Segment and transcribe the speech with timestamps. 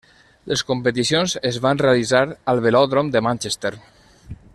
[0.51, 2.23] Les competicions es van realitzar
[2.55, 3.73] al Velòdrom de Manchester.